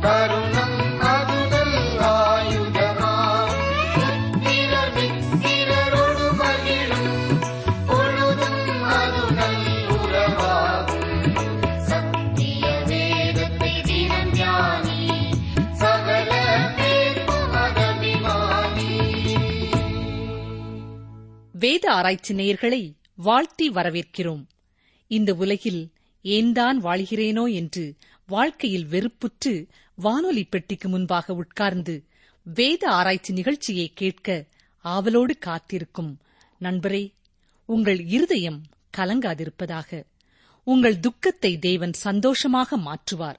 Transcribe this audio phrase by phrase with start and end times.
[0.00, 1.76] கருணம் அதுதல்
[4.94, 7.40] மித்திரரோடு மகிழும்
[7.86, 11.32] பொழுதும் அதுதல் உறவாகும்.
[11.78, 15.00] சத்திய வேதத்தை தினம் ஞானி
[15.72, 16.30] சகல
[16.76, 17.48] பேர்க்கும்
[21.52, 24.44] வேத ஆராய்ச்சி நேயர்களை வாழ்த்தி வரவேற்கிறோம்.
[25.06, 27.96] இந்த உலகில் ஏன்தான் வாழ்கிறேனோ என்று
[28.30, 29.52] வாழ்க்கையில் வெறுப்புற்று
[29.94, 31.94] வானொலி பெட்டிக்கு முன்பாக உட்கார்ந்து
[32.42, 34.28] வேத ஆராய்ச்சி நிகழ்ச்சியை கேட்க
[34.84, 36.12] ஆவலோடு காத்திருக்கும்.
[36.60, 37.04] நண்பரே
[37.68, 38.60] உங்கள் இருதயம்
[38.96, 40.04] கலங்காதிருப்பதாக.
[40.66, 43.38] உங்கள் துக்கத்தை தேவன் சந்தோஷமாக மாற்றுவார்.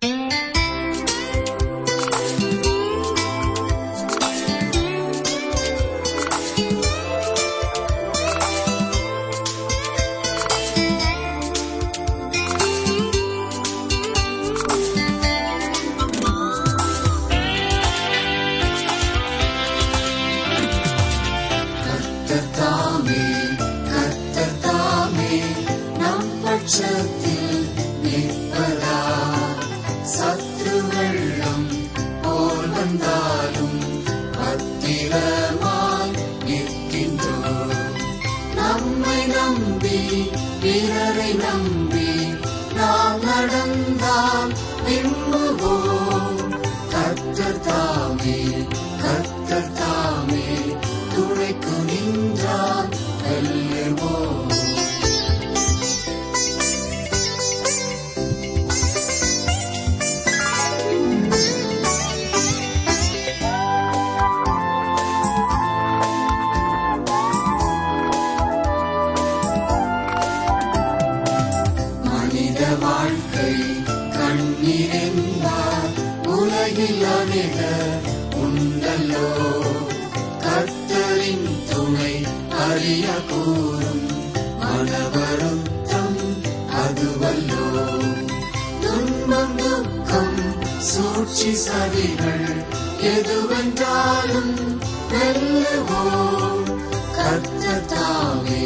[97.91, 98.65] கர்த்தத்தாமே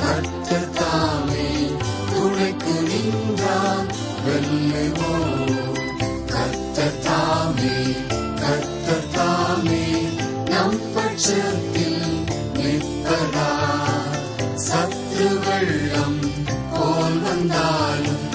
[0.00, 1.46] கர்த்தத்தாமே
[2.10, 3.88] துணைக்கு நின்றால்
[4.26, 5.80] வெல்லுவோம்
[6.32, 7.74] கர்த்தத்தாமே
[8.42, 9.82] கர்த்தத்தாமே
[10.50, 12.06] நம் பட்சத்தில்
[12.58, 13.50] நிற்பதா?
[14.68, 16.20] சத்ரு வெள்ளம்
[16.72, 18.28] போல் வந்தாலும்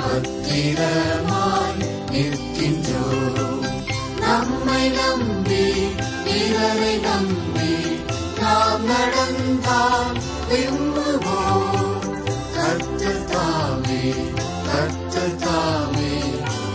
[0.00, 3.62] பத்திரமாய் நிற்கின்றோம்.
[4.20, 5.64] நம்மை நம்பி
[6.24, 7.74] பிறரை நம்பி
[8.46, 10.18] நாம் நடந்தால்
[10.48, 12.04] விரும்புவோம்
[12.56, 14.02] கர்த்தத்தாமே
[14.66, 16.12] கர்த்தத்தாமே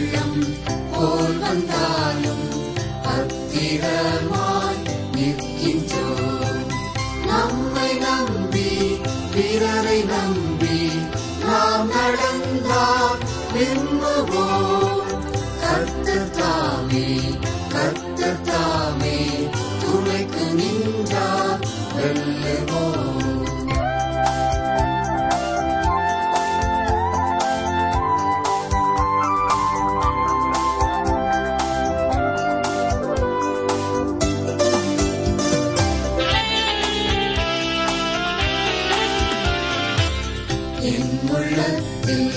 [40.91, 42.31] என் உள்ளத்தில்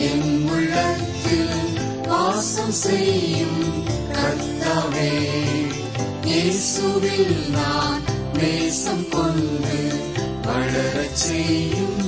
[0.00, 1.52] என் உள்ளத்தில்
[2.08, 3.64] வாசம் செய்யும்
[4.12, 5.10] கர்த்தாவே
[6.24, 8.02] இயேசுவில் நான்
[8.32, 9.78] நேசம் கொண்டு
[10.42, 12.00] வளரச் செய்யும்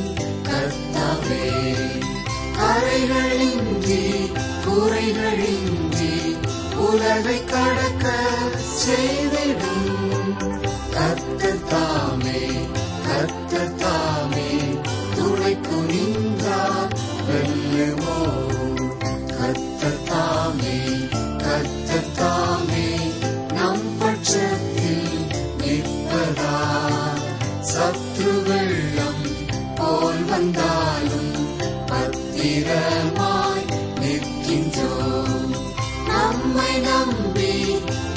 [0.43, 1.43] கர்த்தாவே.
[2.59, 4.03] கரைகளின்றி
[4.67, 6.13] குறைகளின்றி
[6.79, 8.07] உலகை கடக்க
[8.85, 9.91] செய்திடும்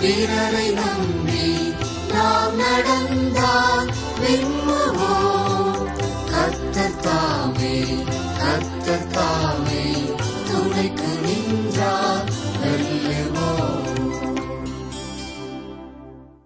[0.01, 1.45] பிறரை நம்பி
[2.13, 3.89] நாம் நடந்தால்
[4.21, 5.87] வெல்லுவோம்.
[6.33, 7.75] கத்தத்தாமே
[8.41, 9.83] கத்தத்தாமே
[10.49, 12.25] துணைக்கு நின்றார்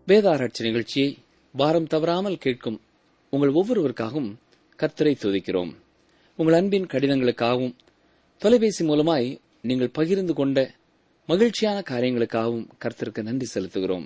[0.08, 1.10] வேதாராய்ச்சி நிகழ்ச்சியை
[1.52, 2.80] வாரம் தவறாமல் கேட்கும்
[3.30, 4.32] உங்கள் ஒவ்வொருவருக்காகவும்
[4.80, 5.72] கர்த்தரை துதிக்கிறோம்.
[6.36, 7.76] உங்கள் அன்பின் கடிதங்களுக்காகவும்
[8.38, 10.58] தொலைபேசி மூலமாய் நீங்கள் பகிர்ந்து கொண்ட
[11.32, 14.06] மகிழ்ச்சியான காரியங்களுக்காகவும் கர்த்தருக்கு நன்றி செலுத்துகிறோம்.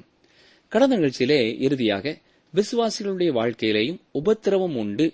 [0.72, 2.18] கடந்த நிகழ்ச்சியிலே இறுதியாக
[2.54, 5.14] விசுவாசிகளுடைய வாழ்க்கையிலேயும் உபத்திரவம் உண்டு.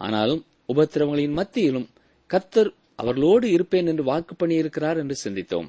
[0.00, 0.42] ஆனாலும்
[0.72, 1.86] உபத்திரவங்களின் மத்தியிலும்
[2.26, 5.68] கர்த்தர் அவர்களோடு இருப்பேன் என்று வாக்கு பண்ணியிருக்கிறார் என்று சிந்தித்தோம்.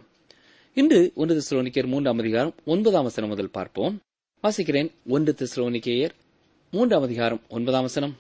[0.74, 3.96] இன்று ஒன்று திசுரோனிக்கர் மூன்றாம் அதிகாரம் ஒன்பதாம் வசனம் முதல் பார்ப்போம்.
[4.44, 6.16] வாசிக்கிறேன் ஒன்று திசுரோனிக்கேயர்
[6.72, 8.16] மூன்றாம் அதிகாரம் ஒன்பதாம் வசனம்.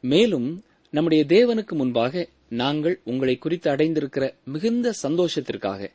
[0.00, 0.48] மேலும்
[0.90, 2.28] நம்முடைய தேவனுக்கு முன்பாக
[2.62, 5.90] நாங்கள் உங்களை குறித்து அடைந்திருக்கிற மிகுந்த சந்தோஷத்திற்காக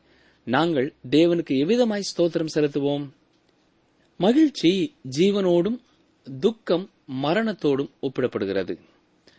[0.48, 3.08] நாங்கள் தேவனுக்கு எவ்விதமாய் ஸ்தோத்திரம் செலுத்துவோம்?
[4.16, 5.80] மகிழ்ச்சி ஜீவனோடும்
[6.40, 6.90] துக்கம்
[7.22, 8.78] மரணத்தோடும் ஒப்பிடப்படுகிறது.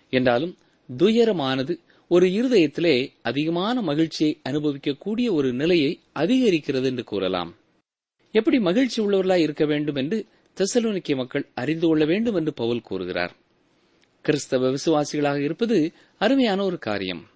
[0.10, 0.58] என்றாலும்
[0.98, 7.56] துயரமானது ஒரு இருதயத்திலே அதிகமான மகிழ்ச்சியை அனுபவிக்கக்கூடிய ஒரு நிலையை அதிகரிக்கிறது என்று கூறலாம்.
[8.32, 10.26] எப்படி மகிழ்ச்சி உள்ளவர்களாய் இருக்க வேண்டும் என்று
[10.58, 13.36] தெசலோனிக்கிய மக்கள் அறிந்து கொள்ள வேண்டும் என்று பவுல் கூறுகிறார்.
[14.22, 17.28] கிறிஸ்தவ விசுவாசிகளாக இருப்பது அருமையான ஒரு காரியம்.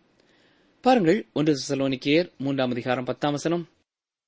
[0.83, 3.69] பாருங்கள் ஒன்று தெசலோனிக்கேயர் மூன்றாம் அதிகாரம் பத்தாம் வசனம்.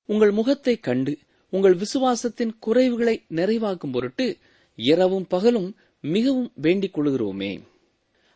[0.08, 1.18] உங்கள் முகத்தை கண்டு
[1.50, 4.36] உங்கள் விசுவாசத்தின் குறைவுகளை நிறைவாக்கும் பொருட்டு
[4.74, 7.62] இரவும் பகலும் மிகவும் வேண்டிக் கொள்கிறோமே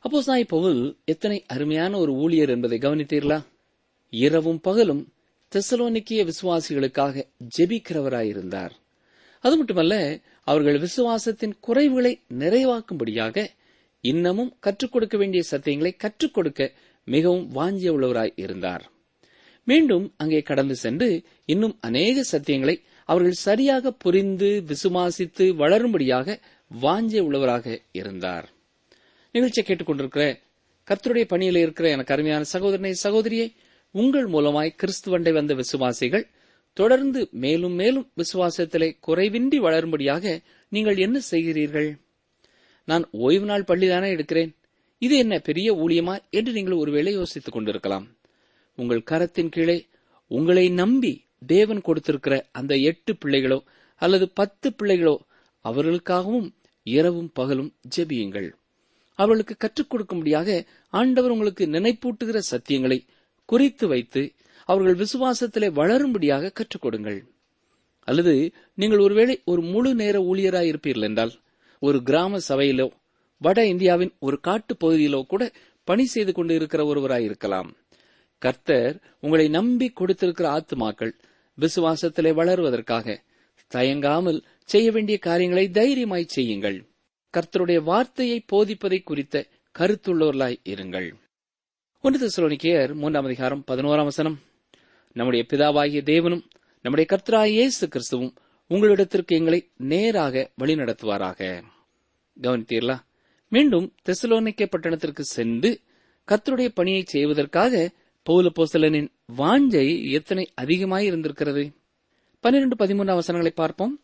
[0.01, 3.45] அப்போ சாய் பவுல் எத்தனை அருமையான ஒரு ஊழியர் என்பதை கவனித்தீர்களா?
[4.11, 5.13] இரவும் பகலும்
[5.53, 7.25] தெசலோனிக்கிய விசுவாசிகளுக்காக
[7.59, 8.71] ஜெபிக்கிறவராயிருந்தார்.
[9.41, 13.47] அது மட்டுமல்ல அவர்கள் விசுவாசத்தின் குறைவுகளை நிறைவாக்கும்படியாக
[14.01, 16.73] இன்னமும் கற்றுக் கொடுக்க வேண்டிய சத்தியங்களை கற்றுக் கொடுக்க
[17.15, 18.85] மிகவும் வாஞ்சிய உள்ளவராய் இருந்தார்.
[19.67, 21.09] மீண்டும் அங்கே கடந்து சென்று
[21.53, 22.77] இன்னும் அநேக சத்தியங்களை
[23.09, 26.37] அவர்கள் சரியாக புரிந்து விசுவாசித்து வளரும்படியாக
[26.71, 28.47] வாஞ்சிய உள்ளவராக இருந்தார்.
[29.35, 30.25] நிகழ்ச்சியை கேட்டுக்கொண்டிருக்கிற
[30.89, 33.49] கர்த்தருடைய பணியில் இருக்கிற எனக்கு அருமையான சகோதரனை சகோதரியை
[33.95, 36.25] உங்கள் மூலமாய் கிறிஸ்துவண்டை வந்த விசுவாசிகள்
[36.77, 40.25] தொடர்ந்து மேலும் மேலும் விசுவாசத்திலே குறைவின்றி வளரும்படியாக
[40.73, 41.91] நீங்கள் என்ன செய்கிறீர்கள்?
[42.89, 44.53] நான் ஓய்வு நாள் பள்ளிதானே எடுக்கிறேன்.
[45.03, 48.07] இது என்ன பெரிய ஊழியமா என்று நீங்கள் ஒருவேளை யோசித்துக் கொண்டிருக்கலாம்.
[48.79, 49.77] உங்கள் கரத்தின் கீழே
[50.31, 51.13] உங்களை நம்பி
[51.47, 53.59] தேவன் கொடுத்திருக்கிற அந்த எட்டு பிள்ளைகளோ
[54.01, 55.17] அல்லது பத்து பிள்ளைகளோ
[55.65, 56.49] அவர்களுக்காகவும்
[56.83, 58.49] இரவும் பகலும் ஜெபியுங்கள்.
[59.19, 62.99] அவர்களுக்கு கற்றுக் கொடுக்கும்படியாக ஆண்டவர் உங்களுக்கு நினைப்பூட்டுகிற சத்தியங்களை
[63.49, 64.23] குறித்து வைத்து
[64.69, 67.19] அவர்கள் விசுவாசத்திலே வளரும்படியாக கற்றுக் கொடுங்கள்.
[68.09, 68.35] அல்லது
[68.75, 71.35] நீங்கள் ஒருவேளை ஒரு முழு நேர ஊழியராய் இருப்பீர்கள் என்றால்
[71.83, 72.87] ஒரு கிராம சபையிலோ
[73.43, 75.53] வட இந்தியாவின் ஒரு காட்டு பகுதியிலோ கூட
[75.85, 77.77] பணி செய்து கொண்டு இருக்கிற ஒருவராய் இருக்கலாம்
[78.39, 81.13] கர்த்தர் உங்களை நம்பி கொடுத்திருக்கிற ஆத்துமாக்கள்
[81.59, 83.17] விசுவாசத்திலே வளருவதற்காக
[83.73, 86.79] தயங்காமல் செய்ய வேண்டிய காரியங்களை தைரியமாய் செய்யுங்கள்.
[87.35, 89.47] கர்த்தருடைய வார்த்தையை போதிப்பதை குறித்த
[89.79, 91.13] கருத்துள்ளவர்களாய் இருங்கள்.
[92.01, 94.39] ஒன்று தெசலோனிக்கேயர் மூன்றாம் அதிகாரம் பதினோராம் வசனம்.
[95.13, 96.45] நம்முடைய பிதாவாகிய தேவனும்
[96.83, 98.35] நம்முடைய கர்த்தராகிய இயேசு கிறிஸ்துவும்
[98.71, 101.63] உங்களிடத்திற்கு எங்களை நேராக வழிநடத்துவாராக.
[102.41, 102.97] கவனித்தீர்களா?
[103.53, 105.71] மீண்டும் தெசலோனிக்க பட்டணத்திற்கு சென்று
[106.29, 107.75] கத்தருடைய பணியை செய்வதற்காக
[108.27, 111.65] பௌல போசலனின் வாஞ்சை எத்தனை அதிகமாய் இருந்திருக்கிறது?
[112.41, 113.95] பன்னிரண்டு பதிமூன்று அவசரங்களை பார்ப்போம்.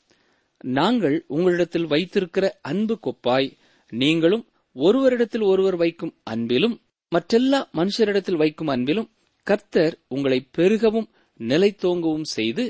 [0.76, 3.48] நாங்கள் உங்களிடத்தில் வைத்திருக்கிற அன்பு கொப்பாய்
[3.92, 4.44] நீங்களும்
[4.76, 6.76] ஒருவரிடத்தில் ஒருவர் வைக்கும் அன்பிலும்
[7.12, 9.08] மற்றெல்லா மனுஷரிடத்தில் வைக்கும் அன்பிலும்
[9.46, 11.08] கர்த்தர் உங்களை பெருகவும்
[11.40, 12.64] நிலைத்தோங்கவும் செய்து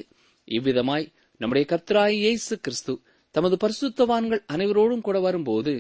[0.49, 1.06] இவ்விதமாய்
[1.40, 2.95] நம்முடைய கர்த்தராய் இயேசு கிறிஸ்து
[3.35, 5.75] தமது பரிசுத்தவான்கள் அனைவரோடும் கூட வரும்போது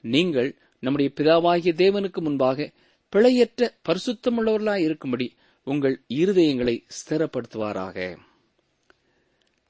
[0.00, 2.72] நீங்கள் நம்முடைய பிதாவாகிய தேவனுக்கு முன்பாக
[3.12, 8.16] பிழையற்ற பரிசுத்தமுள்ளவர்களாய் இருக்கும்படி உங்கள் இருதயங்களை ஸ்திரப்படுத்துவாராக.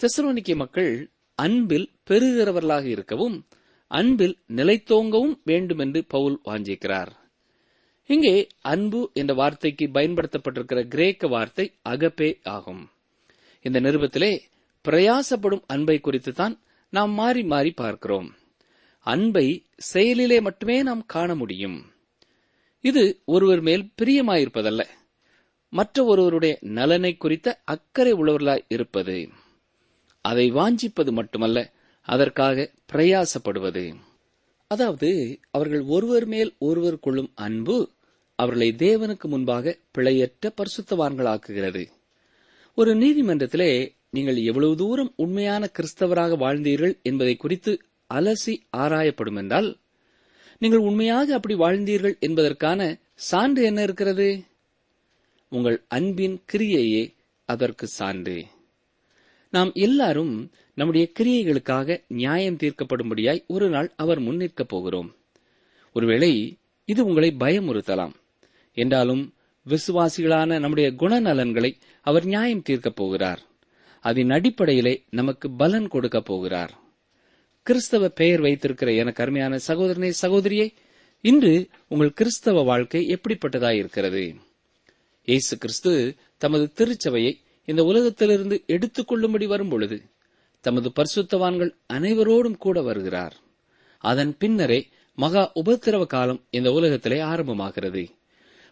[0.01, 3.47] தெசலோனிக்கிய மக்கள் அன்பில் பெருகிறவர்களாக இருக்கவும்
[3.87, 7.09] அன்பில் நிலைத்தோங்கவும் வேண்டும் என்று பவுல் வாஞ்சிக்கிறார்.
[8.07, 12.91] இங்கே அன்பு என்ற வார்த்தைக்கு பயன்படுத்தப்பட்டிருக்கிற கிரேக்க வார்த்தை அகப்பே ஆகும்.
[13.63, 14.39] இந்த நிருபத்திலே
[14.89, 18.35] பிரயாசப்படும் அன்பை குறித்து தான் நாம் மாறி மாறி பார்க்கிறோம்.
[19.01, 21.85] அன்பை செயலிலே மட்டுமே நாம் காண முடியும்.
[22.81, 24.85] இது ஒருவர் மேல் பிரியமாயிருப்பதல்ல.
[25.69, 29.29] மற்ற ஒருவருடைய நலனை குறித்த அக்கறை உள்ளவர்களாய் இருப்பது.
[30.21, 33.95] அதை வாஞ்சிப்பது மட்டுமல்ல அதற்காக பிரயாசப்படுவது.
[34.67, 37.91] அதாவது அவர்கள் ஒருவர் மேல் ஒருவர் கொள்ளும் அன்பு
[38.35, 41.87] அவர்களை தேவனுக்கு முன்பாக பிழையற்ற பரிசுத்தவான்களாக்குகிறது.
[42.75, 47.81] ஒரு நீதிமன்றத்திலே நீங்கள் எவ்வளவு தூரம் உண்மையான கிறிஸ்தவராக வாழ்ந்தீர்கள் என்பதை குறித்து
[48.15, 49.77] அலசி ஆராயப்படும் என்றால்
[50.59, 54.45] நீங்கள் உண்மையாக அப்படி வாழ்ந்தீர்கள் என்பதற்கான சான்று என்ன இருக்கிறது?
[55.49, 57.15] உங்கள் அன்பின் கிரியையே
[57.45, 58.45] அதற்கு சான்று.
[59.51, 65.17] நாம் எல்லாரும் நம்முடைய கிரியைகளுக்காக நியாயம் தீர்க்கப்படும்படியாய் ஒரு நாள் அவர் முன்னிற்கப் போகிறோம்.
[65.93, 68.13] ஒருவேளை இது உங்களை பயமுறுத்தலாம்.
[68.73, 69.35] என்றாலும்
[69.67, 73.41] விசுவாசிகளான நம்முடைய குணநலன்களை அவர் நியாயம் தீர்க்கப் போகிறார்.
[74.01, 76.79] அதன் அடிப்படையிலே நமக்கு பலன் கொடுக்கப் போகிறார்.
[77.71, 80.67] கிறிஸ்தவ பெயர் வைத்திருக்கிற எனக்கு அருமையான சகோதரனே சகோதரியே
[81.25, 81.53] இன்று
[81.89, 84.23] உங்கள் கிறிஸ்தவ வாழ்க்கை எப்படிப்பட்டதாய் இருக்கிறது?
[85.29, 85.93] இயேசு கிறிஸ்து
[86.39, 87.33] தமது திருச்சபையை
[87.69, 89.99] இந்த உலகத்திலிருந்து எடுத்துக் கொள்ளும்படி வரும்பொழுது
[90.65, 93.37] தமது பரிசுத்தவான்கள் அனைவரோடும் கூட வருகிறார்.
[94.05, 94.81] அதன் பின்னரே
[95.19, 98.05] மகா உபத்திரவ காலம் இந்த உலகத்திலே ஆரம்பமாகிறது.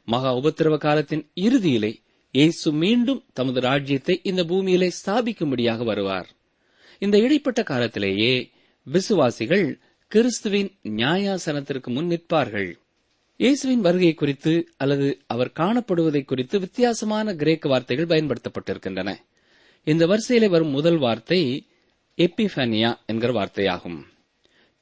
[0.08, 1.92] மகா உபத்திரவ காலத்தின் இறுதியிலே
[2.34, 6.28] இயேசு மீண்டும் தமது ராஜ்யத்தை இந்த பூமியிலே ஸ்தாபிக்கும்படியாக வருவார்.
[7.02, 8.32] இந்த இடைப்பட்ட காலத்திலேயே
[8.90, 9.80] விசுவாசிகள்
[10.12, 12.78] கிறிஸ்துவின் நியாயாசனத்திற்கு முன் நிற்பார்கள்.
[13.36, 19.14] இயேசுவின் வருகை குறித்து அல்லது அவர் காணப்படுவதை குறித்து வித்தியாசமான கிரேக்க வார்த்தைகள் பயன்படுத்தப்பட்டிருக்கின்றன.
[19.84, 21.66] இந்த வரிசையிலே வரும் முதல் வார்த்தை
[22.16, 24.00] எப்பிஃபனியா என்கிற வார்த்தையாகும்.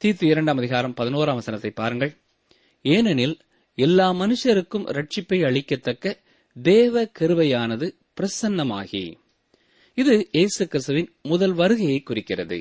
[0.04, 2.12] தீத்து இரண்டாம் அதிகாரம் பதினோராம் வசனத்தை பாருங்கள்.
[2.82, 3.36] ஏனெனில்
[3.74, 6.14] எல்லா மனுஷருக்கும் ரட்சிப்பை அளிக்கத்தக்க
[6.56, 9.04] தேவ கருவையானது பிரசன்னமாகி.
[9.94, 12.58] இது இயேசு கிறிஸ்துவின் முதல் வருகையை குறிக்கிறது.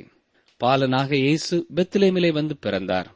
[0.57, 3.15] பாலனாக இயேசு பெத்லேமிலே வந்து பிறந்தார்.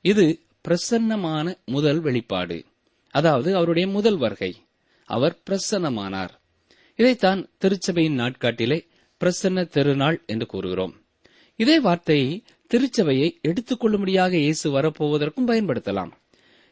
[0.00, 2.64] இது பிரசன்னமான முதல் வெளிப்பாடு.
[3.10, 4.56] அதாவது அவருடைய முதல் வருகை.
[5.04, 6.28] அவர் பிரசன்னமானார்.
[6.96, 8.86] இதைத்தான் திருச்சபையின் நாட்காட்டிலே
[9.20, 10.94] பிரசன்ன திருநாள் என்று கூறுகிறோம்.
[11.56, 16.12] இதே வார்த்தையை திருச்சபையை எடுத்துக்கொள்ளும்படியாக இயேசு வரப்போவதற்கும் பயன்படுத்தலாம்.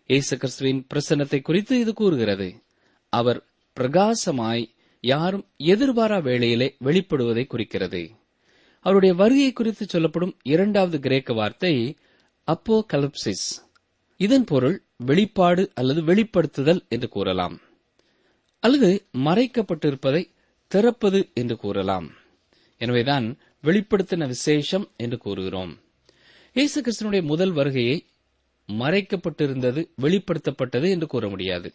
[0.06, 2.62] இயேசு கிறிஸ்துவின் பிரசன்னத்தை குறித்து இது கூறுகிறது.
[3.08, 3.44] அவர்
[3.80, 8.10] பிரகாசமாய் யாரும் எதிர்பாரா வேளையிலே வெளிப்படுவதை குறிக்கிறது.
[8.86, 11.74] அவருடைய வருகை குறித்து சொல்லப்படும் இரண்டாவது கிரேக்க வார்த்தை
[12.48, 13.48] அப்போ கலப்சிஸ்
[14.20, 17.56] இதன் பொருள் வெளிப்பாடு அல்லது வெளிப்படுத்துதல் என்று கூறலாம்.
[18.62, 20.22] அல்லது மறைக்கப்பட்டிருப்பதை
[20.70, 22.06] திறப்பது என்று கூறலாம்.
[22.80, 23.26] எனவேதான்
[23.62, 25.72] வெளிப்படுத்தின விசேஷம் என்று கூறுகிறோம்.
[26.56, 27.96] இயேசு கிறிஸ்தனுடைய முதல் வருகையை
[28.68, 31.68] மறைக்கப்பட்டிருந்தது வெளிப்படுத்தப்பட்டது என்று கூற முடியாது.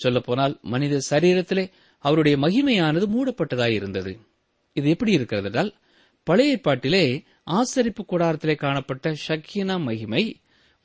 [0.00, 1.64] சொல்லப்போனால் மனித சரீரத்திலே
[2.04, 4.12] அவருடைய மகிமையானது மூடப்பட்டதாய் இருந்தது
[4.76, 5.70] இது எப்படி இருக்கிறது என்றால்
[6.26, 7.02] பழைய பாட்டிலே
[7.50, 10.22] ஆசரிப்பு கூடாரத்திலே காணப்பட்ட ஷக்கீனா மகிமை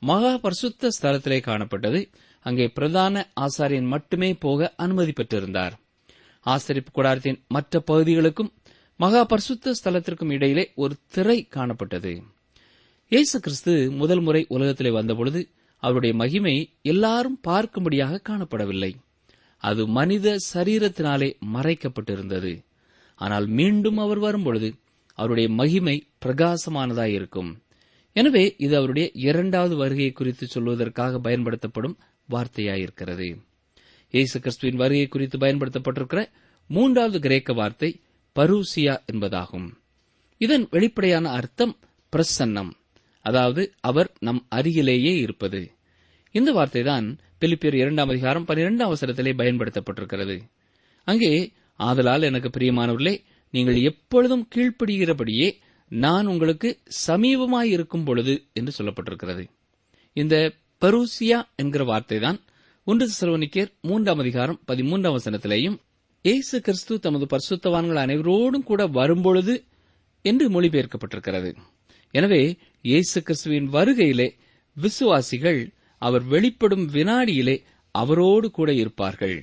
[0.02, 2.00] மகா பரிசுத்த ஸ்தலத்திலே காணப்பட்டது.
[2.46, 5.74] அங்கே பிரதான ஆசாரியன் மட்டுமே போக அனுமதி பெற்றிருந்தார்.
[6.46, 8.52] ஆசரிப்பு கூடாரத்தின் மற்ற பகுதிகளுக்கும்
[8.96, 12.12] மகா பரிசுத்த ஸ்தலத்திற்கும் இடையிலே ஒரு திரை காணப்பட்டது.
[13.12, 15.42] இயேசு கிறிஸ்து முதல் முறை உலகத்திலே வந்தபொழுது
[15.82, 18.92] அவருடைய மகிமை எல்லாரும் பார்க்கும்படியாக காணப்படவில்லை.
[19.62, 22.52] அது மனித சரீரத்தினாலே மறைக்கப்பட்டிருந்தது.
[23.20, 24.68] ஆனால் மீண்டும் அவர் வரும்பொழுது
[25.22, 27.50] அவருடைய மகிமை பிரகாசமானதாயிருக்கும்
[28.16, 31.96] எனவே இது அவருடைய இரண்டாவது வருகையை குறித்து சொல்வதற்காக பயன்படுத்தப்படும்
[32.28, 33.28] வார்த்தையாயிருக்கிறது.
[34.14, 36.22] இயேசு கிறிஸ்துவின் வருகை குறித்து பயன்படுத்தப்பட்டிருக்கிற
[36.70, 37.90] மூன்றாவது கிரேக்க வார்த்தை
[38.36, 39.68] பரூசியா என்பதாகும்.
[40.40, 41.74] இதன் வெளிப்படையான அர்த்தம்
[42.12, 42.72] பிரசன்னம்.
[43.24, 45.60] அதாவது அவர் நம் அருகிலேயே இருப்பது.
[46.34, 47.06] இந்த வார்த்தைதான்
[47.40, 50.36] பிலிப்பியர் இரண்டாம் அதிகாரம் பனிரெண்டாம் அவசரத்திலே பயன்படுத்தப்பட்டிருக்கிறது.
[51.08, 51.32] அங்கே
[51.80, 53.14] ஆதலால் எனக்கு பிரியமானவர்களே
[53.54, 55.48] நீங்கள் எப்பொழுதும் கீழ்ப்படுகிறபடியே
[55.88, 56.68] நான் உங்களுக்கு
[57.06, 59.42] சமீபமாயிருக்கும் பொழுது என்று சொல்லப்பட்டிருக்கிறது.
[60.12, 62.38] இந்த பரூசியா என்கிற வார்த்தைதான்
[62.86, 65.76] ஒன்று சிறுவனிக்கேர் மூன்றாம் அதிகாரம் பதிமூன்றாம் வசனத்திலேயும்
[66.22, 69.54] இயேசு கிறிஸ்து தமது பரிசுத்தவான்கள் அனைவரோடும் கூட வரும்பொழுது
[70.22, 71.50] என்று மொழிபெயர்க்கப்பட்டிருக்கிறது.
[72.10, 72.42] எனவே
[72.82, 74.28] இயேசு கிறிஸ்துவின் வருகையிலே
[74.76, 75.60] விசுவாசிகள்
[76.02, 77.56] அவர் வெளிப்படும் வினாடியிலே
[77.94, 79.36] அவரோடு கூட இருப்பார்கள்.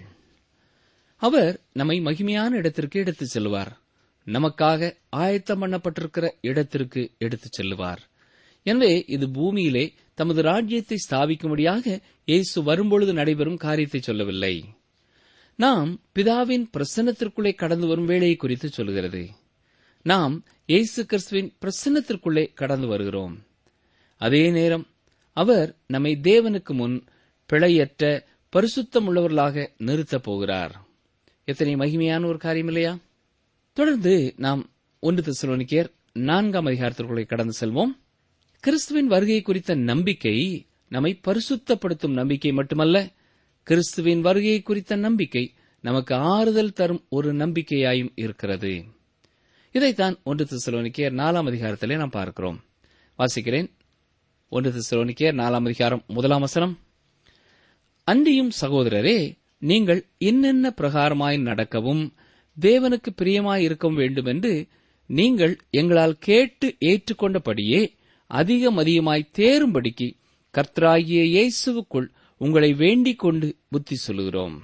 [1.22, 3.72] அவர் நம்மை மகிமையான இடத்திற்கு எடுத்துச் செல்வார்
[4.25, 7.99] நமக்காக ஆயத்தம் பண்ணப்பட்டிருக்கிற இடத்திற்கு எடுத்துச் செல்லுவார்.
[8.63, 14.65] எனவே இது பூமியிலே தமது ராஜ்யத்தை ஸ்தாபிக்கும்படியாக இயேசு வரும்பொழுது நடைபெறும் காரியத்தை சொல்லவில்லை.
[15.55, 19.29] நாம் பிதாவின் பிரசன்னத்திற்குள்ளே கடந்து வரும் வேலையை குறித்து சொல்கிறது.
[20.01, 23.45] நாம் இயேசு கிறிஸ்துவின் பிரசன்னத்திற்குள்ளே கடந்து வருகிறோம்.
[24.17, 24.88] அதே நேரம்
[25.33, 27.03] அவர் நம்மை தேவனுக்கு முன்
[27.53, 28.23] பிழையற்ற
[28.55, 30.81] பரிசுத்தம் உள்ளவர்களாக நிறுத்தப் போகிறார்.
[31.45, 32.97] எத்தனை மகிமையான ஒரு காரியம் இல்லையா?
[33.79, 34.69] தொடர்ந்து நாம்
[35.00, 37.98] ஒன்று தெசலோனிக்கேயர் நான்காம் அதிகாரத்திற்குள்ளே கடந்து செல்வோம்.
[38.59, 43.12] கிறிஸ்துவின் வருகை குறித்த நம்பிக்கை நம்மை பரிசுத்தப்படுத்தும் நம்பிக்கை மட்டுமல்ல
[43.63, 48.83] கிறிஸ்துவின் வருகை குறித்த நம்பிக்கை நமக்கு ஆறுதல் தரும் ஒரு நம்பிக்கையாயும் இருக்கிறது.
[49.71, 52.63] இதைத்தான் ஒன்று திசலோனிக்கேயர் நாலாம் அதிகாரத்திலே நாம் பார்க்கிறோம்.
[53.17, 53.71] வாசிக்கிறேன்.
[54.50, 56.79] ஒன்று திசலோனிக்கேயர் நாலாம் அதிகாரம் முதலாம் வசனம்.
[58.03, 62.13] அன்றியும் சகோதரரே நீங்கள் என்னென்ன பிரகாரமாய் நடக்கவும்
[62.58, 64.53] தேவனுக்கு பிரியமாய் இருக்கவும் வேண்டும் என்று
[65.10, 67.82] நீங்கள் எங்களால் கேட்டு ஏற்றுக்கொண்டபடியே
[68.32, 70.08] அதிகம் அதிகமாய் தேரும்படிக்கு
[70.53, 72.08] கர்த்தராகிய இயேசுவுக்குள்
[72.41, 74.56] உங்களை வேண்டிக் கொண்டு புத்தி சொல்லுகிறோம்.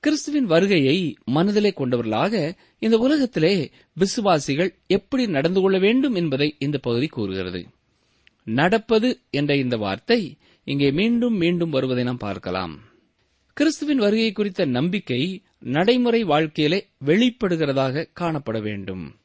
[0.00, 2.34] கிறிஸ்துவின் வருகையை மனதிலே கொண்டவர்களாக
[2.78, 7.62] இந்த உலகத்திலே விசுவாசிகள் எப்படி நடந்து கொள்ள வேண்டும் என்பதை இந்த பகுதி கூறுகிறது.
[8.46, 10.20] நடப்பது என்ற இந்த வார்த்தை
[10.66, 12.74] இங்கே மீண்டும் மீண்டும் வருவதை நாம் பார்க்கலாம்.
[13.56, 15.22] கிறிஸ்துவின் வருகை குறித்த நம்பிக்கை
[15.64, 19.16] நடைமுறை வாழ்க்கையிலே வெளிப்படுகிறதாக காணப்பட வேண்டும்.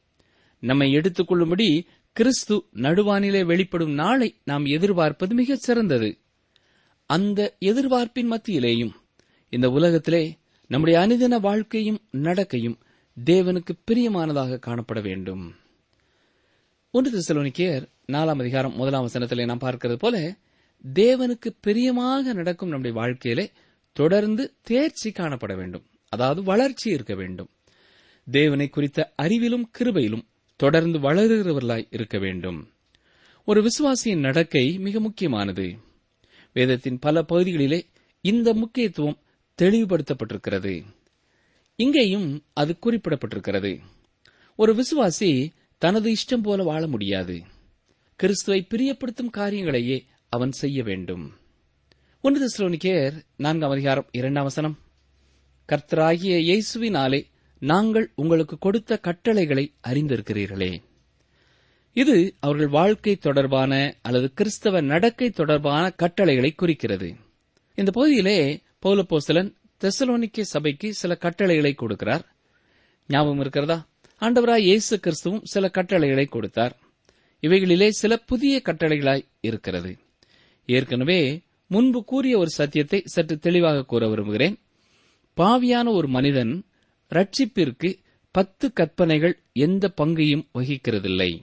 [0.60, 6.18] நம்மை எடுத்துக்கொள்ளும்படி கிறிஸ்து நடுவானிலே வெளிப்படும் நாளை நாம் எதிர்பார்ப்பது மிகச் சிறந்தது.
[7.06, 8.92] அந்த எதிர்பார்ப்பின் மத்தியிலேயும்
[9.48, 12.78] இந்த உலகத்திலே நம்முடைய அனுதின வாழ்க்கையும் நடக்கையும்
[13.24, 15.54] தேவனுக்கு பிரியமானதாக காணப்பட வேண்டும்.
[16.90, 20.36] ஒன்று திசலோனிக்கேயர் நாலாம் அதிகாரம் முதலாம் வசனத்திலே நாம் பார்க்கிறது போல
[20.94, 23.50] தேவனுக்கு பிரியமாக நடக்கும் நம்முடைய வாழ்க்கையிலே
[23.92, 25.84] தொடர்ந்து தேர்ச்சி காணப்பட வேண்டும்.
[26.10, 27.48] அதாவது வளர்ச்சி இருக்க வேண்டும்.
[28.30, 30.22] தேவனை குறித்த அறிவிலும் கிருபையிலும்
[30.56, 32.70] தொடர்ந்து வளருகிறவர்களாய் இருக்க வேண்டும்.
[33.44, 35.76] ஒரு விசுவாசியின் நடக்கை மிக முக்கியமானது.
[36.52, 37.82] வேதத்தின் பல பகுதிகளிலே
[38.20, 39.18] இந்த முக்கியத்துவம்
[39.62, 40.84] தெளிவுபடுத்தப்பட்டிருக்கிறது.
[41.76, 43.80] இங்கேயும் அது குறிப்பிடப்பட்டிருக்கிறது.
[44.56, 47.42] ஒரு விசுவாசி தனது இஷ்டம் போல வாழ முடியாது.
[48.16, 51.32] கிறிஸ்துவை பிரியப்படுத்தும் காரியங்களையே அவன் செய்ய வேண்டும்.
[52.20, 54.78] ஒன்று தெசலோனிக்கேயர் நான்காம் அதிகாரம் இரண்டாம் வசனம்.
[55.70, 57.26] கர்த்தராகிய இயேசுவினாலே
[57.58, 60.82] நாங்கள் உங்களுக்கு கொடுத்த கட்டளைகளை அறிந்திருக்கிறீர்களே.
[61.92, 67.14] இது அவர்கள் வாழ்க்கை தொடர்பான அல்லது கிறிஸ்தவ நடக்கை தொடர்பான கட்டளைகளை குறிக்கிறது.
[67.74, 72.24] இந்த பகுதியிலே பௌலப்போசலன் தெசலோனிக்கே சபைக்கு சில கட்டளைகளை கொடுக்கிறார்.
[73.08, 73.88] ஞாபகம் இருக்கிறதா?
[74.20, 76.76] ஆண்டவராய் இயேசு கிறிஸ்துவும் சில கட்டளைகளை கொடுத்தார்.
[77.42, 79.98] இவைகளிலே சில புதிய கட்டளைகளாய் இருக்கிறது.
[80.66, 84.58] ஏற்கனவே முன்பு கூறிய ஒரு சத்தியத்தை சற்று தெளிவாக கூற விரும்புகிறேன்.
[85.40, 86.64] பாவியான ஒரு மனிதன்
[87.14, 87.98] ரட்சிப்பிற்கு
[88.30, 91.42] பத்து கற்பனைகள் எந்த பங்கையும் வகிக்கிறதில்லை.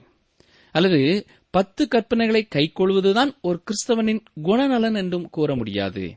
[0.72, 6.16] அல்லது பத்து கற்பனைகளை கைக்கொள்வதுதான் ஒரு கிறிஸ்தவனின் குணநலன் என்றும் கூற முடியாது.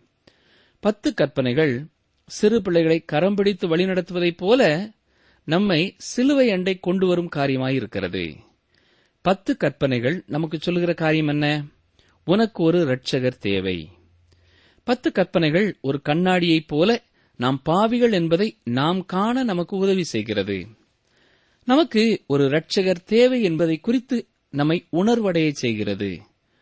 [0.79, 1.85] பத்து கற்பனைகள்
[2.25, 4.91] சிறு பிள்ளைகளை கரம் பிடித்து வழிநடத்துவதைப் போல
[5.43, 8.35] நம்மை சிலுவை அண்டை கொண்டு வரும் காரியமாயிருக்கிறது.
[9.21, 11.65] பத்து கற்பனைகள் நமக்கு சொல்லுகிற காரியம் என்ன?
[12.25, 13.89] உனக்கு ஒரு ரட்சகர் தேவை.
[14.83, 17.03] பத்து கற்பனைகள் ஒரு கண்ணாடியைப் போல
[17.41, 20.67] நாம் பாவிகள் என்பதை நாம் காண நமக்கு உதவி செய்கிறது.
[21.65, 26.21] நமக்கு ஒரு இரட்சகர் தேவை என்பதை குறித்து நம்மை உணர்வடைய செய்கிறது.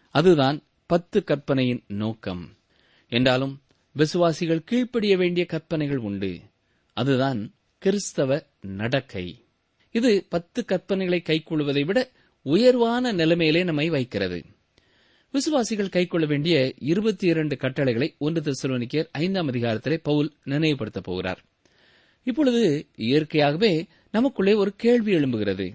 [0.10, 2.58] அதுதான் பத்து கற்பனையின் நோக்கம்.
[3.10, 3.62] என்றாலும்
[3.92, 6.40] விசுவாசிகள் கீழ்ப்படிய வேண்டிய கற்பனைகள் உண்டு.
[6.94, 9.44] அதுதான் கிறிஸ்தவ நடக்கை.
[9.92, 12.12] இது பத்து கற்பனைகளை கைக்கொள்வதை விட
[12.42, 14.46] உயர்வான நிலைமையிலே நம்மை வைக்கிறது.
[15.32, 21.44] விசுவாசிகள் கைக்கொள்ள வேண்டிய இருபத்தி இரண்டு கட்டளைகளை ஒன்று தெசலோனிக்கேர் ஐந்தாம் அதிகாரத்திலே பவுல் நினைவுபடுத்தப் போகிறார்.
[22.24, 25.74] இப்பொழுது இயற்கையாகவே நமக்குள்ளே ஒரு கேள்வி எழும்புகிறது.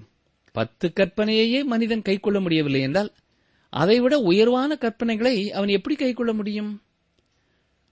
[0.53, 3.13] பத்து கற்பனையையே மனிதன் கைக்கொள்ள முடியவில்லை என்றால்
[3.71, 6.83] அதைவிட உயர்வான கற்பனைகளை அவன் எப்படி கைக்கொள்ள முடியும்?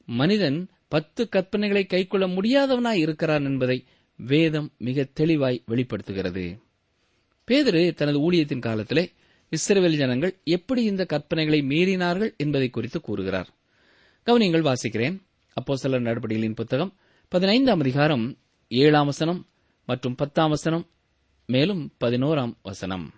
[0.07, 3.85] மனிதன் பத்து கற்பனைகளை கைக்கொள்ள முடியாதவனாய் இருக்கிறான் என்பதை
[4.17, 6.59] வேதம் மிக தெளிவாய் வெளிப்படுத்துகிறது.
[7.47, 9.13] பேதரு தனது ஊழியத்தின் காலத்திலே
[9.53, 13.49] இஸ்ரேல் ஜனங்கள் எப்படி இந்த கற்பனைகளை மீறினார்கள் என்பதை குறித்து கூறுகிறார்.
[14.27, 15.17] கவனியங்கள் வாசிக்கிறேன்.
[15.57, 16.93] அப்போ சில நடவடிக்கைகளின் புத்தகம்
[17.29, 18.25] பதினைந்தாம் அதிகாரம்
[18.69, 19.41] ஏழாம் வசனம்
[19.85, 20.85] மற்றும் பத்தாம் வசனம்
[21.47, 23.15] மேலும் பதினோராம் வசனம்.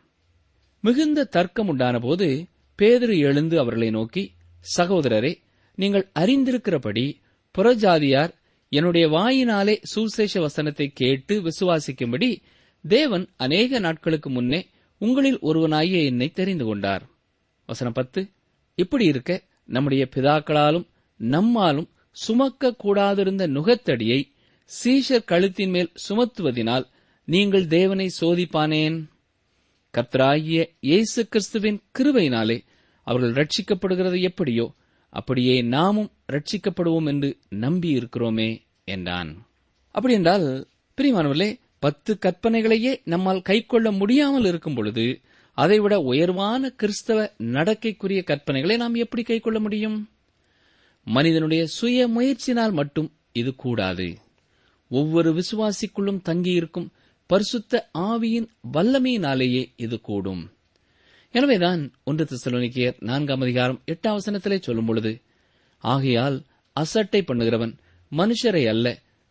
[0.80, 4.34] மிகுந்த தர்க்கம் உண்டான போது பேதரு எழுந்து அவர்களை நோக்கி
[4.76, 5.32] சகோதரரே
[5.74, 7.06] நீங்கள் அறிந்திருக்கிறபடி
[7.58, 8.32] புறஜாதியார்
[8.68, 12.42] என்னுடைய வாயினாலே சுசேஷ வசனத்தை கேட்டு விசுவாசிக்கும்படி
[12.82, 14.60] தேவன் அநேக நாட்களுக்கு முன்னே
[15.04, 17.04] உங்களில் ஒருவனாகிய என்னை தெரிந்து கொண்டார்.
[17.68, 18.20] வசனம் பத்து.
[18.78, 19.32] இப்படி இருக்க
[19.74, 20.86] நம்முடைய பிதாக்களாலும்
[21.20, 24.20] நம்மாலும் சுமக்க கூடாதிருந்த நுகத்தடியை
[24.70, 26.84] சீஷர் கழுத்தின் மேல் சுமத்துவதினால்
[27.28, 28.96] நீங்கள் தேவனை சோதிப்பானேன்.
[29.94, 32.56] கர்த்தராகிய இயேசு கிறிஸ்துவின் கிருபையினாலே
[33.06, 34.66] அவர்கள் ரட்சிக்கப்படுகிறது எப்படியோ
[35.12, 38.50] அப்படியே நாமும் ரட்சிக்கப்படுவோம் என்று நம்பியிருக்கிறோமே
[38.84, 39.30] என்றான்.
[39.94, 40.46] அப்படி என்றால்
[40.98, 41.50] பிரியமானவர்களே
[41.84, 45.06] பத்து கற்பனைகளையே நம்மால் கைக்கொள்ள முடியாமல் இருக்கும் பொழுது
[45.58, 47.18] அதைவிட உயர்வான கிறிஸ்தவ
[47.54, 49.98] நடக்கைக்குரிய கற்பனைகளை நாம் எப்படி கைக்கொள்ள முடியும்?
[51.06, 54.08] மனிதனுடைய சுய முயற்சினால் மட்டும் இது கூடாது.
[54.90, 56.88] ஒவ்வொரு விசுவாசிக்குள்ளும் தங்கியிருக்கும்
[57.30, 60.42] பரிசுத்த ஆவியின் வல்லமையினாலேயே இது கூடும்.
[61.34, 65.12] எனவேதான் ஒன்று திசலோனிக்கியர் நான்காம் அதிகாரம் எட்டாம் வசனத்திலே சொல்லும் பொழுது
[65.84, 66.38] ஆகையால்
[66.76, 67.74] அசட்டை பண்ணுகிறவன்
[68.12, 68.86] மனுஷரை அல்ல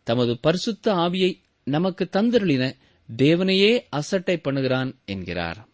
[0.06, 1.32] தமது பரிசுத்த ஆவியை
[1.64, 2.72] நமக்கு தந்தருளின
[3.16, 5.68] தேவனையே அசட்டை பண்ணுகிறான் என்கிறார்.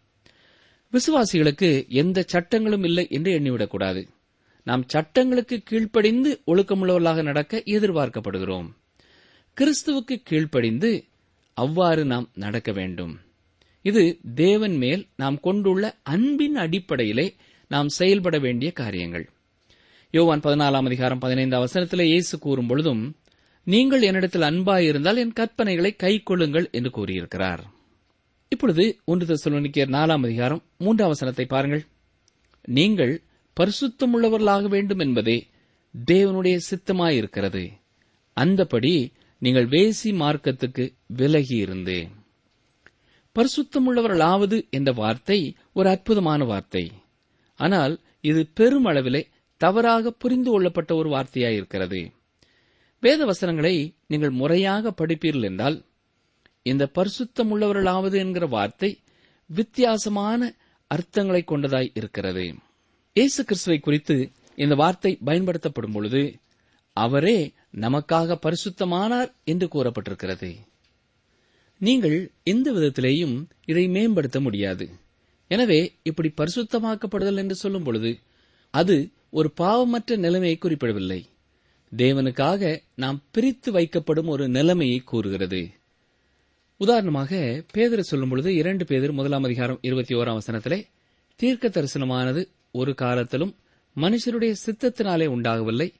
[0.92, 4.08] விசுவாசிகளுக்கு எந்த சட்டங்களும் இல்லை என்று எண்ணிவிடக்கூடாது.
[4.64, 8.68] நாம் சட்டங்களுக்கு கீழ்ப்படிந்து ஒழுக்கமுள்ளவர்களாக நடக்க எதிர்பார்க்கப்படுகிறோம்.
[9.56, 11.04] கிறிஸ்துவுக்கு கீழ்ப்படிந்து
[11.54, 13.18] அவ்வாறு நாம் நடக்க வேண்டும்.
[13.82, 17.34] இது தேவன் மேல் நாம் கொண்டுள்ள அன்பின் அடிப்படையிலே
[17.68, 19.30] நாம் செயல்பட வேண்டிய காரியங்கள்.
[20.10, 23.16] யோவான் பதினாலாம் அதிகாரம் பதினைந்தாம் வசனத்திலே இயேசு கூறும் பொழுதும்
[23.64, 27.64] நீங்கள் என்னிடத்தில் அன்பாயிருந்தால் என் கற்பனைகளை கை கொள்ளுங்கள் என்று கூறியிருக்கிறார்.
[28.48, 31.86] இப்பொழுது ஒன்று தெசலோனிக்கேயர் நாலாம் அதிகாரம் மூன்றாம் வசனத்தை பாருங்கள்.
[32.64, 33.22] நீங்கள்
[33.60, 35.46] பரிசுத்தமுள்ளவர்களாக வேண்டும் என்பதே
[36.06, 37.70] தேவனுடைய சித்தமாயிருக்கிறது.
[38.36, 42.08] அந்தபடி நீங்கள் வேசி மார்க்கத்துக்கு விலகி பரிசுத்தம்
[43.38, 46.92] பரிசுத்தமுள்ளவர்களாவது என்ற வார்த்தை ஒரு அற்புதமான வார்த்தை.
[47.54, 49.22] ஆனால் இது பெருமளவிலே
[49.56, 52.18] தவறாக புரிந்து கொள்ளப்பட்ட ஒரு வார்த்தையாயிருக்கிறது.
[53.02, 55.78] வேத வசனங்களை நீங்கள் முறையாக படிப்பீர்கள் என்றால்
[56.62, 58.90] இந்த பரிசுத்தமுள்ளவர்களாவது என்கிற வார்த்தை
[59.50, 60.40] வித்தியாசமான
[60.90, 62.44] அர்த்தங்களை கொண்டதாய் இருக்கிறது.
[63.16, 64.16] இயேசு கிறிஸ்துவை குறித்து
[64.54, 66.22] இந்த வார்த்தை பயன்படுத்தப்படும் பொழுது
[66.96, 67.38] அவரே
[67.84, 70.50] நமக்காக பரிசுத்தமானார் என்று கூறப்பட்டிருக்கிறது.
[71.80, 74.86] நீங்கள் எந்த விதத்திலேயும் இதை மேம்படுத்த முடியாது.
[75.50, 78.10] எனவே இப்படி பரிசுத்தமாக்கப்படுதல் என்று சொல்லும் பொழுது
[78.74, 78.96] அது
[79.30, 81.20] ஒரு பாவமற்ற நிலைமையை குறிப்பிடவில்லை.
[81.96, 85.70] தேவனுக்காக நாம் பிரித்து வைக்கப்படும் ஒரு நிலைமையை கூறுகிறது.
[86.76, 90.84] உதாரணமாக பேதர் சொல்லும் பொழுது இரண்டு பேதர் முதலாம் அதிகாரம் இருபத்தி ஓராம் வசனத்திலே
[91.36, 93.56] தீர்க்க தரிசனமானது ஒரு காலத்திலும்
[93.96, 95.92] மனுஷருடைய சித்தத்தினாலே உண்டாகவில்லை.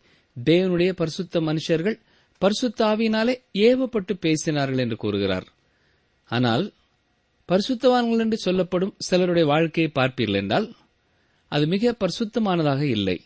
[0.44, 2.00] தேவனுடைய பரிசுத்த மனுஷர்கள்
[2.38, 5.46] பரிசுத்த ஆவியினாலே ஏவப்பட்டு பேசினார்கள் என்று கூறுகிறார்.
[6.24, 6.72] ஆனால்
[7.48, 10.74] பரிசுத்தவான்கள் என்று சொல்லப்படும் சிலருடைய வாழ்க்கையை பார்ப்பீர்கள் என்றால்
[11.48, 13.20] அது மிக பரிசுத்தமானதாக இல்லை.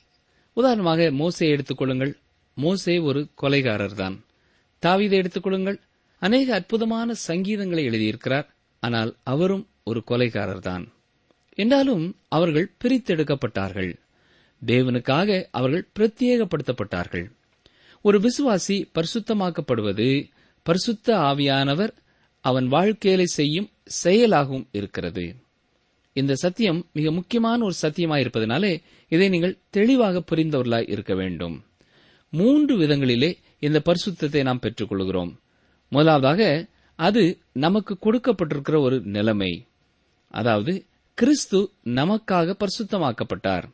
[0.52, 2.22] உதாரணமாக மோசை எடுத்துக்கொள்ளுங்கள்
[2.54, 4.18] மோசே ஒரு கொலைகாரர்தான்.
[4.86, 5.80] தாவீதை எடுத்துக்கொள்ளுங்கள்
[6.18, 8.46] அநேக அற்புதமான சங்கீதங்களை எழுதியிருக்கிறார்.
[8.80, 10.88] ஆனால் அவரும் ஒரு கொலைகாரர்தான்.
[11.54, 13.94] என்றாலும் அவர்கள் பிரித்தெடுக்கப்பட்டார்கள்.
[14.66, 17.30] தேவனுக்காக அவர்கள் பிரத்யேகப்படுத்தப்பட்டார்கள்.
[18.00, 20.30] ஒரு விசுவாசி பரிசுத்தமாக்கப்படுவது
[20.62, 21.92] பரிசுத்த ஆவியானவர்
[22.40, 23.70] அவன் வாழ்க்கையில செய்யும்
[24.02, 25.34] செயலாகவும் இருக்கிறது.
[26.12, 31.64] இந்த சத்தியம் மிக முக்கியமான ஒரு சத்தியமாயிருப்பதனாலே இதை நீங்கள் தெளிவாக புரிந்தவர்களாய் இருக்க வேண்டும்.
[32.34, 35.32] மூன்று விதங்களிலே இந்த பரிசுத்தத்தை நாம் பெற்றுக்கொள்கிறோம்.
[35.88, 36.42] முதலாவதாக
[36.98, 39.52] அது நமக்கு கொடுக்கப்பட்டிருக்கிற ஒரு நிலைமை.
[40.34, 40.72] அதாவது
[41.18, 43.66] கிறிஸ்து நமக்காக பரிசுத்தமாக்கப்பட்டார்.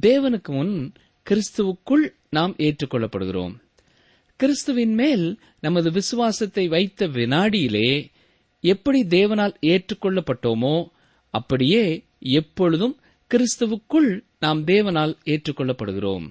[0.00, 0.74] தேவனுக்கு முன்
[1.26, 3.54] கிறிஸ்துவுக்குள் நாம் ஏற்றுக்கொள்ளப்படுகிறோம்.
[4.40, 5.26] கிறிஸ்துவின் மேல்
[5.60, 7.90] நமது விசுவாசத்தை வைத்த வினாடியிலே
[8.64, 10.76] எப்படி தேவனால் ஏற்றுக்கொள்ளப்பட்டோமோ
[11.34, 11.84] அப்படியே
[12.20, 12.96] எப்பொழுதும்
[13.30, 16.26] கிறிஸ்துவுக்குள் நாம் தேவனால் ஏற்றுக்கொள்ளப்படுகிறோம்.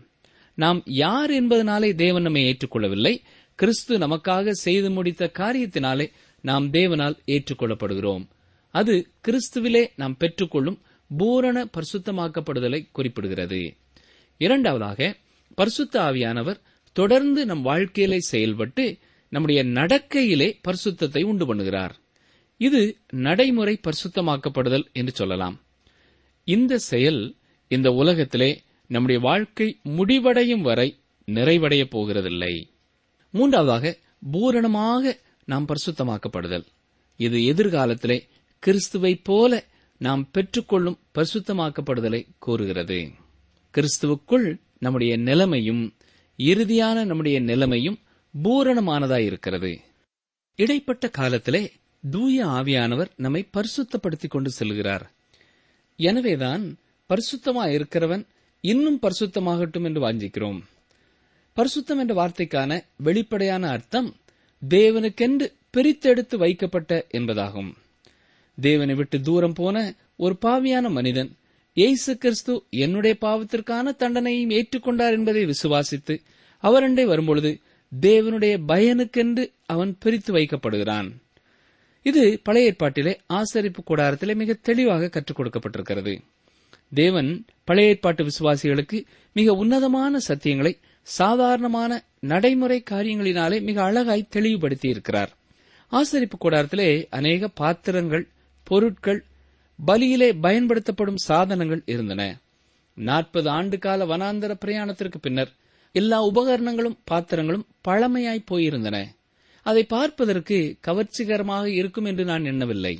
[0.54, 3.22] நாம் யார் என்பதனாலே தேவன் நம்மை ஏற்றுக்கொள்ளவில்லை.
[3.56, 6.12] கிறிஸ்து நமக்காக செய்து முடித்த காரியத்தினாலே
[6.42, 8.28] நாம் தேவனால் ஏற்றுக்கொள்ளப்படுகிறோம்.
[8.70, 10.82] அது கிறிஸ்துவிலே நாம் பெற்றுக்கொள்ளும்
[11.18, 13.78] பூரண பரிசுத்தமாக்கப்படுதலை குறிப்பிடுகிறது.
[14.38, 15.16] இரண்டாவதாக
[15.56, 16.60] பரிசுத்த ஆவியானவர்
[16.94, 18.98] தொடர்ந்து நம் வாழ்க்கையிலே செயல்பட்டு
[19.30, 21.92] நம்முடைய நடக்கையிலே பரிசுத்தத்தை உண்டு பண்ணுகிறார்.
[22.58, 25.62] இது நடைமுறை பரிசுத்தமாக்கப்படுதல் என்று சொல்லலாம்.
[26.44, 27.36] இந்த செயல்
[27.68, 28.62] இந்த உலகத்திலே
[28.93, 32.63] நம்முடைய வாழ்க்கை முடிவடையும் வரை நிறைவடையப் போகிறதில்லை.
[33.32, 33.97] மூன்றாவதாக
[34.32, 36.65] பூரணமாக நாம் பரிசுத்தமாக்கப்படுதல்.
[37.17, 38.19] இது எதிர்காலத்திலே
[38.65, 39.63] கிறிஸ்துவைப் போல
[39.97, 43.12] நாம் பெற்றுக்கொள்ளும் பரிசுத்தமாக்கப்படுதலை கூறுகிறது.
[43.73, 45.93] கிறிஸ்துவுக்குள் நம்முடைய நிலைமையும்
[46.38, 47.99] இறுதியான நம்முடைய நிலைமையும்
[48.43, 49.77] பூரணமானதாயிருக்கிறது
[50.56, 51.71] இடைப்பட்ட காலத்திலே
[52.12, 55.06] தூய ஆவியானவர் நம்மை பரிசுத்தப்படுத்திக் கொண்டு செல்கிறார்.
[55.97, 56.77] எனவேதான்
[57.10, 58.25] பரிசுத்தமாயிருக்கிறவன்
[58.65, 60.60] இன்னும் பரிசுத்தமாகட்டும் என்று வாஞ்சிக்கிறோம்.
[61.56, 64.15] பரிசுத்தம் என்ற வார்த்தைக்கான வெளிப்படையான அர்த்தம்
[64.69, 67.71] தேவனுக்கென்று பிரித்தெடுத்து வைக்கப்பட்ட என்பதாகும்.
[68.62, 71.36] தேவனை விட்டு தூரம் போன ஒரு பாவியான மனிதன்
[71.73, 76.17] இயேசு கிறிஸ்து என்னுடைய பாவத்திற்கான தண்டனையும் ஏற்றுக்கொண்டார் என்பதை விசுவாசித்து
[76.63, 77.60] அவரண்டை வரும்பொழுது
[78.02, 81.10] தேவனுடைய பயனுக்கென்று அவன் பிரித்து வைக்கப்படுகிறான்.
[82.04, 86.19] இது பழைய ஏற்பாட்டிலே ஆசரிப்பு கூடாரத்திலே மிக தெளிவாக கற்றுக் கொடுக்கப்பட்டிருக்கிறது.
[86.93, 88.97] தேவன் பழைய ஏற்பாட்டு விசுவாசிகளுக்கு
[89.34, 90.73] மிக உன்னதமான சத்தியங்களை
[91.08, 95.32] சாதாரணமான நடைமுறை காரியங்களினாலே மிக அழகாய் தெளிவுபடுத்தி இருக்கிறார்
[95.91, 98.25] ஆசரிப்பு கூடாரத்திலே அநேக பாத்திரங்கள்
[98.67, 99.21] பொருட்கள்
[99.79, 102.21] பலியிலே பயன்படுத்தப்படும் சாதனங்கள் இருந்தன.
[102.97, 105.51] நாற்பது ஆண்டு கால வனாந்தர பிரயாணத்திற்கு பின்னர்
[105.95, 108.97] எல்லா உபகரணங்களும் பாத்திரங்களும் பழமையாய் போயிருந்தன.
[109.65, 112.95] அதை பார்ப்பதற்கு கவர்ச்சிகரமாக இருக்கும் என்று நான் எண்ணவில்லை.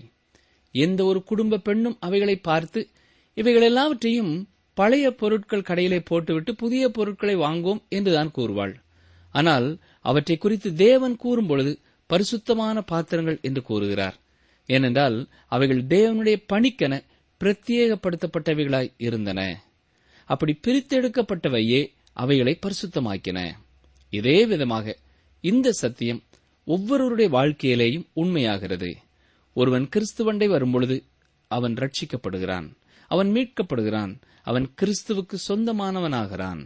[0.75, 2.82] எந்த ஒரு குடும்ப பெண்ணும் அவைகளை பார்த்து
[3.34, 8.76] இவைகள் எல்லாவற்றையும் பழைய பொருட்கள் கடையிலே போட்டுவிட்டு புதிய பொருட்களை வாங்குவோம் என்றுதான் கூறுவாள்.
[9.32, 14.17] ஆனால் அவற்றை குறித்து தேவன் கூறும்பொழுது பரிசுத்தமான பாத்திரங்கள் என்று கூறுகிறார்.
[14.65, 17.04] ஏனென்றால் அவைகள் தேவனுடைய பணிக்கென
[17.41, 19.63] பிரத்யேகப்படுத்தப்பட்டவைகளாய் இருந்தன.
[20.26, 21.82] அப்படி பிரித்தெடுக்கப்பட்டவையே
[22.13, 23.39] அவைகளை பரிசுத்தமாக்கின.
[24.10, 24.98] இதே விதமாக
[25.41, 26.24] இந்த சத்தியம்
[26.65, 28.96] ஒவ்வொருவருடைய வாழ்க்கையிலேயும் உண்மையாகிறது.
[29.54, 31.04] ஒருவன் கிறிஸ்துவண்டை வரும்பொழுது
[31.48, 32.67] அவன் ரட்சிக்கப்படுகிறான்.
[33.08, 34.22] அவன் மீட்கப்படுகிறான்.
[34.44, 36.66] அவன் கிறிஸ்துவுக்கு சொந்தமானவனாகிறான்.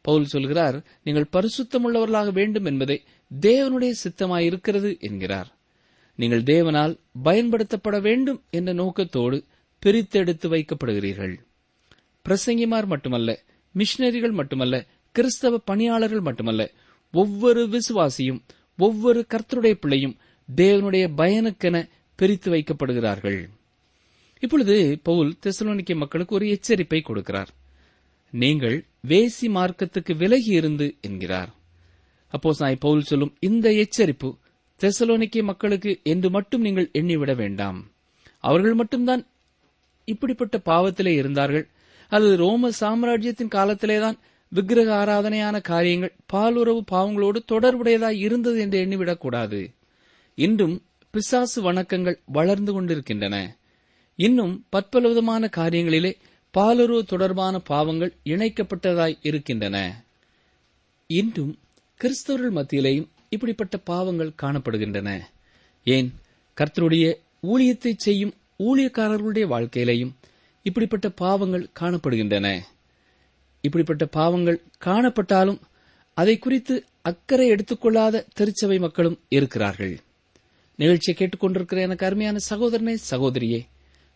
[0.00, 3.02] பவுல் சொல்கிறார் நீங்கள் பரிசுத்தமுள்ளவர்களாக வேண்டும் என்பதே
[3.40, 5.56] தேவனுடைய சித்தமாயிருக்கிறது என்கிறார்.
[6.16, 9.44] நீங்கள் தேவனால் பயன்படுத்தப்பட வேண்டும் என்ற நோக்கத்தோடு
[9.86, 11.34] பிரித்தெடுத்து வைக்கப்படுகிறீர்கள்.
[12.28, 13.42] பிரசங்கிமார் மட்டுமல்ல
[13.74, 16.70] மிஷினரிகள் மட்டுமல்ல கிறிஸ்தவ பணியாளர்கள் மட்டுமல்ல
[17.12, 18.40] ஒவ்வொரு விசுவாசியும்
[18.76, 20.16] ஒவ்வொரு கர்த்தருடைய பிள்ளையும்
[20.56, 23.48] தேவனுடைய பயனுக்கென பிரித்து வைக்கப்படுகிறார்கள்.
[24.40, 27.46] இப்பொழுது பவுல் தெசலோனிக்க மக்களுக்கு ஒரு எச்சரிப்பை கொடுக்கிறார்.
[28.30, 31.54] நீங்கள் வேசி மார்க்கத்துக்கு விலகி இருந்து என்கிறார்.
[32.28, 34.36] அப்போ சாய் பவுல் சொல்லும் இந்த எச்சரிப்பு
[34.80, 37.90] தெசலோனிக்க மக்களுக்கு என்று மட்டும் நீங்கள் எண்ணிவிட வேண்டாம்.
[38.38, 39.26] அவர்கள் மட்டும்தான்
[40.04, 41.68] இப்படிப்பட்ட பாவத்திலே இருந்தார்கள்.
[42.08, 44.18] அல்லது ரோம சாம்ராஜ்யத்தின் காலத்திலேதான்
[44.48, 49.74] விக்கிரக ஆராதனையான காரியங்கள் பாலுறவு பாவங்களோடு தொடர்புடையதாய் இருந்தது என்று எண்ணிவிடக்கூடாது.
[50.34, 53.56] இன்றும் பிசாசு வணக்கங்கள் வளர்ந்து கொண்டிருக்கின்றன.
[54.16, 56.14] இன்னும் பற்பல விதமான காரியங்களிலே
[56.54, 60.04] பாலுறவு தொடர்பான பாவங்கள் இணைக்கப்பட்டதாய் இருக்கின்றன.
[61.06, 61.58] இன்றும்
[62.00, 65.20] கிறிஸ்தவர்கள் மத்தியிலேயும் இப்படிப்பட்ட பாவங்கள் காணப்படுகின்றன.
[65.84, 66.14] ஏன்?
[66.56, 70.12] கர்த்தருடைய ஊழியத்தை செய்யும் ஊழியக்காரர்களுடைய வாழ்க்கையிலேயும்
[70.62, 72.60] இப்படிப்பட்ட பாவங்கள் காணப்படுகின்றன.
[73.60, 75.60] இப்படிப்பட்ட பாவங்கள் காணப்பட்டாலும்
[76.14, 80.00] அதை குறித்து அக்கறை எடுத்துக்கொள்ளாத திருச்சபை மக்களும் இருக்கிறார்கள்.
[80.76, 83.66] நிகழ்ச்சியை கேட்டுக்கொண்டிருக்கிற எனக்கு அருமையான சகோதரனே சகோதரியே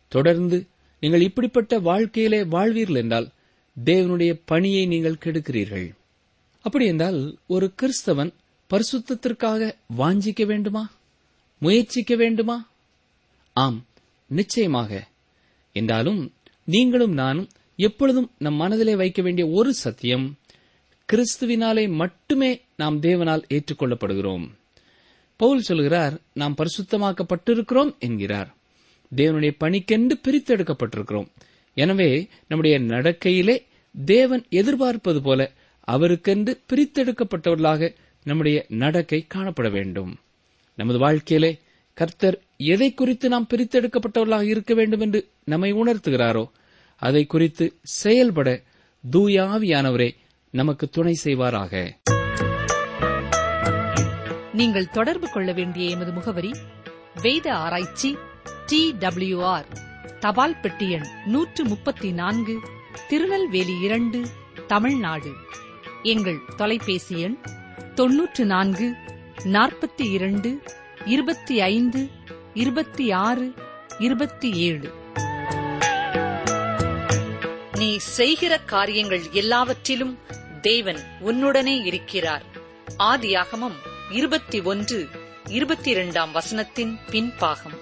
[0.09, 0.67] தொடர்ந்து
[1.01, 3.31] நீங்கள் இப்படிப்பட்ட வாழ்க்கையிலே வாழ்வீர்கள் என்றால்
[3.85, 5.95] தேவனுடைய பணியை நீங்கள் கெடுக்கிறீர்கள்.
[6.61, 8.33] அப்படி என்றால் ஒரு கிறிஸ்தவன்
[8.71, 10.91] பரிசுத்திற்காக வாஞ்சிக்க வேண்டுமா?
[11.59, 12.71] முயற்சிக்க வேண்டுமா?
[13.53, 13.87] ஆம்
[14.27, 15.09] நிச்சயமாக.
[15.73, 16.33] என்றாலும்
[16.65, 20.37] நீங்களும் நானும் எப்பொழுதும் நம் மனதிலே வைக்க வேண்டிய ஒரு சத்தியம்
[21.13, 24.49] கிறிஸ்துவினாலே மட்டுமே நாம் தேவனால் ஏற்றுக்கொள்ளப்படுகிறோம்.
[25.37, 28.57] பவுல் சொல்கிறார் நாம் பரிசுத்தமாக்கப்பட்டிருக்கிறோம் என்கிறார்.
[29.17, 31.29] தேவனுடைய பணிக்கென்று பிரித்தெடுக்கப்பட்டிருக்கிறோம்.
[31.75, 33.57] எனவே நம்முடைய நடக்கையிலே
[34.05, 35.51] தேவன் எதிர்பார்ப்பது போல
[35.89, 37.95] அவருக்கென்று பிரித்தெடுக்கப்பட்டவர்களாக
[38.25, 40.19] நம்முடைய நடக்கை காணப்பட வேண்டும்.
[40.75, 41.59] நமது வாழ்க்கையிலே
[41.95, 46.45] கர்த்தர் எதை குறித்து நாம் பிரித்தெடுக்கப்பட்டவர்களாக இருக்க வேண்டும் என்று நம்மை உணர்த்துகிறாரோ
[46.97, 48.63] அதை குறித்து செயல்பட
[49.13, 50.11] தூயாவியானவரே
[50.51, 51.91] நமக்கு துணை செய்வாராக.
[54.53, 56.53] நீங்கள் தொடர்பு கொள்ள வேண்டிய எமது முகவரி
[57.23, 58.17] வேத ஆராய்ச்சி
[58.67, 59.67] டி டபிள்யூ ஆர்
[60.21, 62.61] தபால் பெட்டி எண் நூற்று முப்பத்தி நான்கு
[63.09, 64.29] திருநெல்வேலி இரண்டு
[64.67, 65.33] தமிழ்நாடு.
[66.03, 67.39] எங்கள் தொலைபேசி எண்
[67.95, 68.95] தொன்னூற்று நான்கு
[69.45, 70.63] நாற்பத்தி இரண்டு
[71.05, 72.11] இருபத்தி ஐந்து
[72.55, 73.55] இருபத்தி ஆறு
[73.99, 74.93] இருபத்தி ஏழு
[77.73, 80.19] நீ செய்கிற காரியங்கள் எல்லாவற்றிலும்
[80.61, 82.43] தேவன் உன்னுடனே இருக்கிறார்.
[82.99, 83.79] ஆதியாகமம்
[84.11, 85.09] இருபத்தி ஒன்று
[85.47, 87.77] இருபத்தி இரண்டாம் வசனத்தின் பின்பாகம்.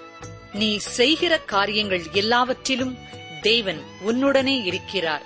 [0.53, 2.97] நீ செய்கிற காரியங்கள் எல்லாவற்றிலும்
[3.41, 5.25] தேவன் உன்னுடனே இருக்கிறார்.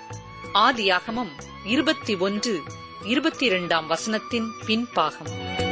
[0.54, 1.30] ஆதியாகமம்
[1.64, 2.62] இருபத்தி ஒன்று
[3.04, 5.70] இருபத்தி இரண்டாம் வசனத்தின் பின்பாகம்.